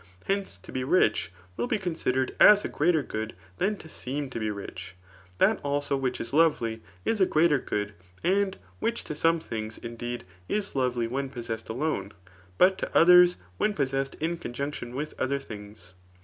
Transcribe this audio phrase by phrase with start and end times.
[0.25, 4.39] Hence, to be rich will be considered as a greater good than to seem to
[4.39, 4.95] be rich.
[5.37, 7.93] That also which is lovely is a greater good}
[8.23, 13.35] and which to some things, indeed, is lovely when possessed alone i but to others
[13.59, 15.93] when possessed in conjunction with other things.